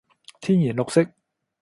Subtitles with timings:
[0.41, 1.07] 天然綠色